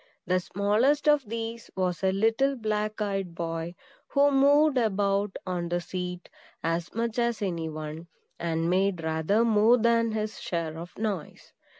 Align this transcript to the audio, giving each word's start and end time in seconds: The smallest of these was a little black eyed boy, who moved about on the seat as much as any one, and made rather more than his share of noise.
The 0.25 0.39
smallest 0.39 1.07
of 1.07 1.29
these 1.29 1.69
was 1.75 2.03
a 2.03 2.11
little 2.11 2.55
black 2.55 2.99
eyed 3.03 3.35
boy, 3.35 3.75
who 4.07 4.31
moved 4.31 4.75
about 4.75 5.37
on 5.45 5.69
the 5.69 5.79
seat 5.79 6.27
as 6.63 6.95
much 6.95 7.19
as 7.19 7.39
any 7.39 7.69
one, 7.69 8.07
and 8.39 8.67
made 8.67 9.03
rather 9.03 9.45
more 9.45 9.77
than 9.77 10.13
his 10.13 10.41
share 10.41 10.75
of 10.75 10.97
noise. 10.97 11.53